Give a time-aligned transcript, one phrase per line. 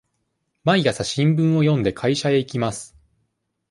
[0.63, 2.97] 毎朝新聞を読んで、会社へ行きます。